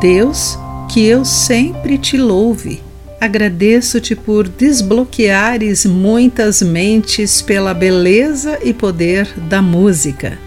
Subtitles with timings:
[0.00, 0.58] Deus,
[0.90, 2.82] que eu sempre te louve.
[3.18, 10.38] Agradeço-te por desbloqueares muitas mentes pela beleza e poder da música.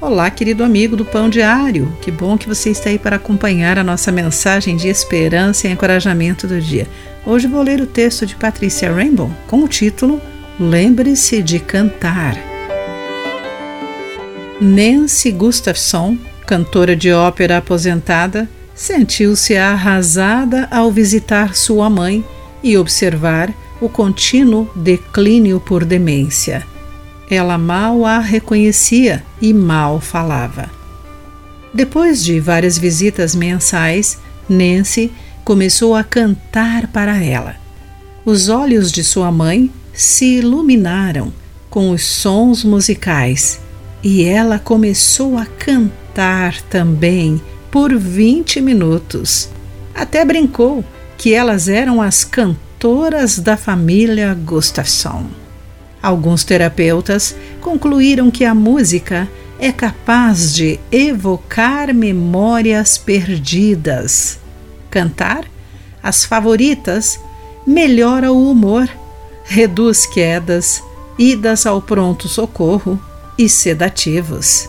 [0.00, 1.92] Olá, querido amigo do Pão Diário.
[2.02, 6.46] Que bom que você está aí para acompanhar a nossa mensagem de esperança e encorajamento
[6.46, 6.86] do dia.
[7.24, 10.20] Hoje vou ler o texto de Patrícia Rainbow com o título
[10.58, 12.36] Lembre-se de cantar.
[14.60, 22.24] Nancy Gustafson, cantora de ópera aposentada, sentiu-se arrasada ao visitar sua mãe
[22.62, 26.64] e observar o contínuo declínio por demência.
[27.28, 30.70] Ela mal a reconhecia e mal falava.
[31.74, 34.16] Depois de várias visitas mensais,
[34.48, 35.12] Nancy
[35.44, 37.56] começou a cantar para ela.
[38.24, 41.32] Os olhos de sua mãe se iluminaram
[41.68, 43.58] com os sons musicais
[44.04, 49.48] e ela começou a cantar também por 20 minutos.
[49.94, 50.84] Até brincou
[51.16, 55.26] que elas eram as cantoras da família Gustafsson.
[56.02, 64.38] Alguns terapeutas concluíram que a música é capaz de evocar memórias perdidas.
[64.88, 65.44] Cantar,
[66.00, 67.18] as favoritas,
[67.66, 68.88] melhora o humor,
[69.44, 70.82] reduz quedas,
[71.18, 73.00] idas ao pronto-socorro
[73.36, 74.68] e sedativos.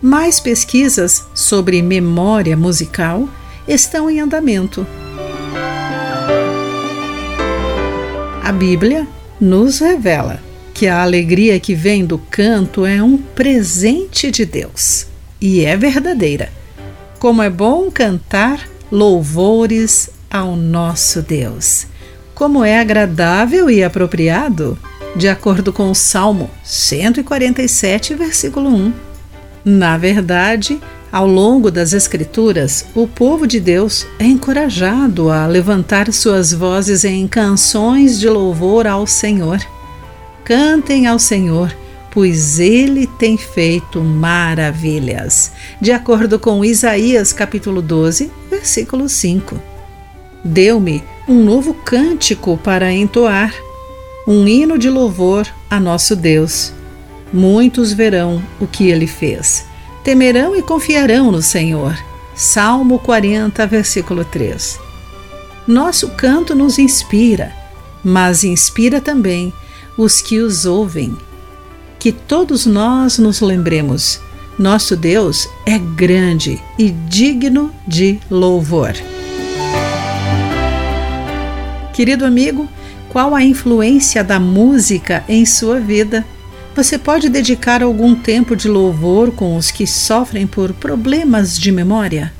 [0.00, 3.28] Mais pesquisas sobre memória musical
[3.66, 4.86] estão em andamento.
[8.42, 9.06] A Bíblia
[9.40, 10.40] nos revela
[10.72, 15.06] que a alegria que vem do canto é um presente de Deus
[15.40, 16.50] e é verdadeira.
[17.18, 21.86] Como é bom cantar louvores ao nosso Deus.
[22.34, 24.78] Como é agradável e apropriado,
[25.16, 29.07] de acordo com o Salmo 147, versículo 1.
[29.64, 36.52] Na verdade, ao longo das Escrituras, o povo de Deus é encorajado a levantar suas
[36.52, 39.58] vozes em canções de louvor ao Senhor.
[40.44, 41.74] Cantem ao Senhor,
[42.10, 45.52] pois ele tem feito maravilhas.
[45.80, 49.58] De acordo com Isaías capítulo 12, versículo 5.
[50.44, 53.52] Deu-me um novo cântico para entoar,
[54.26, 56.72] um hino de louvor a nosso Deus
[57.32, 59.64] muitos verão o que ele fez.
[60.02, 61.96] Temerão e confiarão no Senhor.
[62.34, 64.78] Salmo 40, versículo 3.
[65.66, 67.52] Nosso canto nos inspira,
[68.02, 69.52] mas inspira também
[69.96, 71.16] os que os ouvem.
[71.98, 74.20] Que todos nós nos lembremos:
[74.58, 78.94] nosso Deus é grande e digno de louvor.
[81.92, 82.68] Querido amigo,
[83.08, 86.24] qual a influência da música em sua vida?
[86.78, 92.32] Você pode dedicar algum tempo de louvor com os que sofrem por problemas de memória?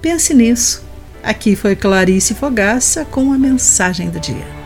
[0.00, 0.82] Pense nisso.
[1.22, 4.61] Aqui foi Clarice Fogaça com a mensagem do dia.